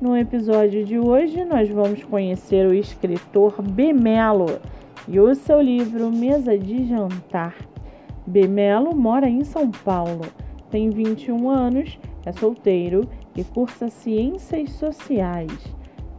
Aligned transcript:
No 0.00 0.16
episódio 0.16 0.82
de 0.82 0.98
hoje, 0.98 1.44
nós 1.44 1.68
vamos 1.68 2.02
conhecer 2.02 2.66
o 2.66 2.72
escritor 2.72 3.60
Bemelo 3.60 4.58
e 5.06 5.20
o 5.20 5.34
seu 5.34 5.60
livro 5.60 6.10
Mesa 6.10 6.56
de 6.56 6.86
Jantar. 6.86 7.54
Bemelo 8.26 8.96
mora 8.96 9.28
em 9.28 9.44
São 9.44 9.70
Paulo, 9.70 10.22
tem 10.70 10.88
21 10.88 11.50
anos, 11.50 11.98
é 12.24 12.32
solteiro 12.32 13.06
e 13.36 13.44
cursa 13.44 13.90
Ciências 13.90 14.70
Sociais. 14.70 15.52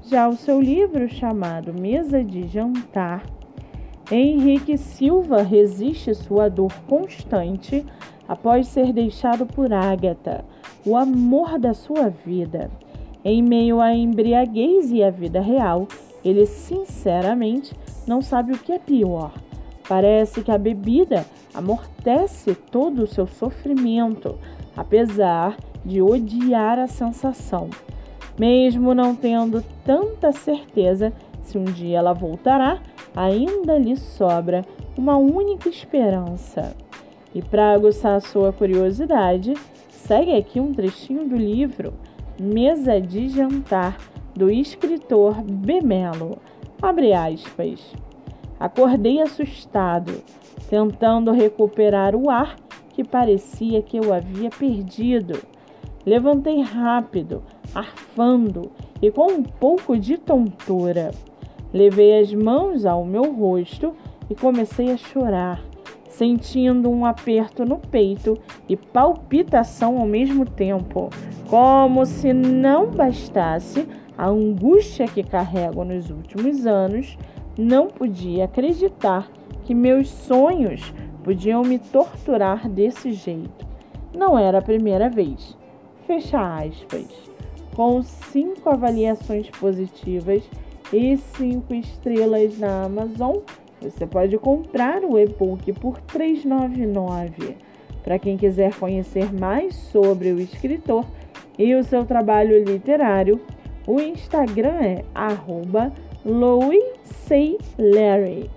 Já 0.04 0.30
o 0.30 0.36
seu 0.36 0.62
livro, 0.62 1.10
chamado 1.10 1.74
Mesa 1.74 2.24
de 2.24 2.48
Jantar, 2.48 3.24
Henrique 4.12 4.78
Silva 4.78 5.42
resiste 5.42 6.14
sua 6.14 6.50
dor 6.50 6.72
constante 6.88 7.84
após 8.28 8.68
ser 8.68 8.94
deixado 8.94 9.48
por 9.48 9.74
Ágata, 9.74 10.46
o 10.86 10.96
amor 10.96 11.58
da 11.58 11.74
sua 11.74 12.10
vida. 12.10 12.70
Em 13.24 13.42
meio 13.44 13.80
à 13.80 13.94
embriaguez 13.94 14.92
e 14.92 15.04
à 15.04 15.12
vida 15.12 15.40
real, 15.40 15.88
ele 16.26 16.48
sinceramente 16.48 17.72
não 18.08 18.20
sabe 18.20 18.54
o 18.54 18.58
que 18.58 18.72
é 18.72 18.80
pior. 18.80 19.32
Parece 19.88 20.42
que 20.42 20.52
a 20.52 20.58
bebida 20.58 21.26
amortece 21.54 22.56
todo 22.56 23.04
o 23.04 23.08
seu 23.08 23.28
sofrimento, 23.28 24.40
apesar 24.76 25.56
de 25.86 26.02
odiar 26.02 26.80
a 26.80 26.88
sensação. 26.88 27.70
Mesmo 28.40 28.96
não 28.96 29.16
tendo 29.16 29.64
tanta 29.86 30.32
certeza 30.32 31.14
se 31.44 31.60
um 31.60 31.66
dia 31.66 32.00
ela 32.00 32.14
voltará, 32.14 32.80
ainda 33.16 33.78
lhe 33.78 33.96
sobra 33.98 34.66
uma 34.98 35.18
única 35.18 35.70
esperança. 35.70 36.76
E 37.36 37.42
para 37.42 37.72
aguçar 37.74 38.20
sua 38.22 38.52
curiosidade, 38.52 39.54
segue 39.90 40.36
aqui 40.36 40.60
um 40.60 40.74
trechinho 40.74 41.28
do 41.28 41.36
livro 41.36 41.94
Mesa 42.40 43.00
de 43.00 43.30
Jantar, 43.30 43.98
do 44.36 44.50
escritor 44.50 45.42
Bemelo. 45.44 46.38
Abre 46.82 47.14
aspas. 47.14 47.94
Acordei 48.60 49.22
assustado, 49.22 50.24
tentando 50.70 51.32
recuperar 51.32 52.16
o 52.16 52.30
ar 52.30 52.56
que 52.90 53.04
parecia 53.04 53.82
que 53.82 53.98
eu 53.98 54.14
havia 54.14 54.50
perdido. 54.50 55.40
Levantei 56.06 56.62
rápido, 56.62 57.44
arfando 57.74 58.72
e 59.02 59.12
com 59.12 59.32
um 59.32 59.44
pouco 59.44 59.98
de 59.98 60.18
tontura. 60.18 61.12
Levei 61.74 62.20
as 62.20 62.34
mãos 62.34 62.86
ao 62.86 63.06
meu 63.06 63.34
rosto 63.34 63.94
e 64.30 64.36
comecei 64.36 64.92
a 64.92 64.98
chorar 64.98 65.62
sentindo 66.12 66.90
um 66.90 67.06
aperto 67.06 67.66
no 67.66 67.78
peito 67.80 68.38
e 68.70 68.76
palpitação 68.76 69.98
ao 69.98 70.06
mesmo 70.06 70.46
tempo, 70.46 71.10
como 71.52 72.06
se 72.06 72.32
não 72.32 72.92
bastasse 72.92 73.86
a 74.18 74.30
angústia 74.30 75.06
que 75.06 75.22
carrego 75.22 75.84
nos 75.84 76.10
últimos 76.10 76.66
anos, 76.66 77.18
não 77.60 77.88
podia 77.88 78.46
acreditar 78.46 79.30
que 79.66 79.76
meus 79.76 80.08
sonhos 80.08 80.94
podiam 81.26 81.62
me 81.62 81.78
torturar 81.78 82.70
desse 82.70 83.12
jeito. 83.12 83.68
Não 84.16 84.40
era 84.40 84.60
a 84.60 84.62
primeira 84.62 85.10
vez. 85.10 85.58
Fecha 86.08 86.40
aspas. 86.40 87.10
Com 87.76 88.02
cinco 88.02 88.70
avaliações 88.70 89.50
positivas 89.50 90.50
e 90.94 91.18
cinco 91.18 91.74
estrelas 91.74 92.58
na 92.60 92.86
Amazon, 92.86 93.40
você 93.82 94.08
pode 94.08 94.38
comprar 94.38 95.04
o 95.04 95.20
e-book 95.20 95.74
por 95.74 95.96
R$ 95.96 96.02
3,99. 96.14 97.56
Para 98.02 98.18
quem 98.18 98.38
quiser 98.38 98.74
conhecer 98.76 99.34
mais 99.34 99.76
sobre 99.76 100.32
o 100.32 100.40
escritor 100.40 101.06
e 101.58 101.74
o 101.76 101.84
seu 101.84 102.06
trabalho 102.06 102.64
literário, 102.64 103.42
o 103.88 104.00
Instagram 104.00 104.80
é 104.82 105.04
@louisaylarry. 106.26 108.50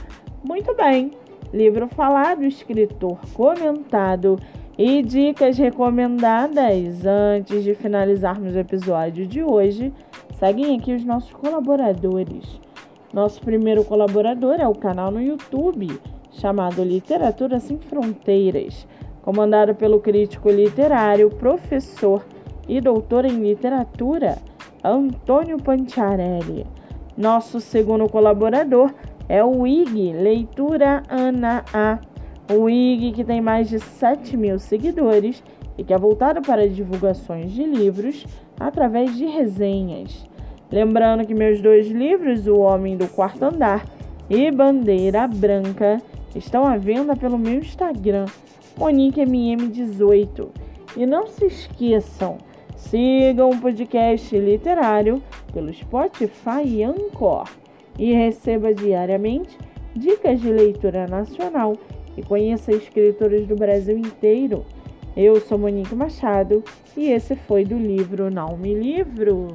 Muito 0.44 0.74
bem, 0.74 1.12
livro 1.52 1.86
falado, 1.88 2.44
escritor 2.44 3.18
comentado 3.32 4.38
e 4.76 5.02
dicas 5.02 5.56
recomendadas 5.56 7.06
antes 7.06 7.64
de 7.64 7.74
finalizarmos 7.74 8.54
o 8.54 8.58
episódio 8.58 9.26
de 9.26 9.42
hoje, 9.42 9.90
seguem 10.38 10.76
aqui 10.76 10.92
os 10.94 11.02
nossos 11.04 11.32
colaboradores. 11.32 12.60
Nosso 13.12 13.40
primeiro 13.40 13.82
colaborador 13.84 14.60
é 14.60 14.68
o 14.68 14.74
canal 14.74 15.10
no 15.10 15.22
YouTube 15.22 15.98
chamado 16.32 16.82
Literatura 16.82 17.60
Sem 17.60 17.78
Fronteiras, 17.78 18.86
comandado 19.22 19.74
pelo 19.74 20.00
crítico 20.00 20.50
literário, 20.50 21.30
professor 21.30 22.24
e 22.68 22.80
doutor 22.80 23.24
em 23.24 23.40
literatura 23.40 24.38
Antônio 24.82 25.58
Panciarelli. 25.58 26.66
Nosso 27.16 27.60
segundo 27.60 28.08
colaborador 28.08 28.92
é 29.28 29.44
o 29.44 29.66
IG 29.66 30.12
Leitura 30.12 31.02
Ana 31.08 31.64
A 31.72 31.98
o 32.50 32.68
IG, 32.68 33.12
que 33.12 33.24
tem 33.24 33.40
mais 33.40 33.68
de 33.68 33.78
7 33.78 34.36
mil 34.36 34.58
seguidores 34.58 35.42
e 35.78 35.84
que 35.84 35.94
é 35.94 35.98
voltado 35.98 36.42
para 36.42 36.68
divulgações 36.68 37.52
de 37.52 37.64
livros 37.64 38.26
através 38.58 39.16
de 39.16 39.24
resenhas. 39.26 40.26
Lembrando 40.70 41.26
que 41.26 41.34
meus 41.34 41.60
dois 41.60 41.88
livros, 41.90 42.46
O 42.46 42.58
Homem 42.58 42.96
do 42.96 43.06
Quarto 43.08 43.44
Andar 43.44 43.84
e 44.28 44.50
Bandeira 44.50 45.26
Branca, 45.26 45.98
estão 46.34 46.66
à 46.66 46.76
venda 46.76 47.16
pelo 47.16 47.38
meu 47.38 47.54
Instagram, 47.54 48.26
MoniqueMM18. 48.78 50.48
E 50.96 51.06
não 51.06 51.26
se 51.26 51.46
esqueçam, 51.46 52.38
sigam 52.76 53.50
o 53.50 53.60
podcast 53.60 54.36
literário 54.38 55.22
pelo 55.52 55.72
Spotify 55.72 56.62
e 56.66 56.82
Anchor 56.82 57.48
e 57.98 58.12
receba 58.12 58.74
diariamente 58.74 59.56
dicas 59.94 60.40
de 60.40 60.50
leitura 60.50 61.06
nacional 61.06 61.74
e 62.16 62.22
conheça 62.22 62.72
escritores 62.72 63.46
do 63.46 63.56
Brasil 63.56 63.96
inteiro. 63.96 64.64
Eu 65.16 65.40
sou 65.40 65.58
Monique 65.58 65.94
Machado 65.94 66.62
e 66.96 67.10
esse 67.10 67.36
foi 67.36 67.64
do 67.64 67.76
livro 67.76 68.30
Não 68.30 68.56
Me 68.56 68.74
Livro. 68.74 69.48